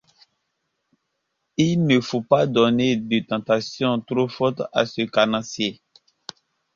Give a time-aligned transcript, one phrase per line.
[1.57, 5.79] Il ne faut pas donner de tentations trop fortes à ce carnassier!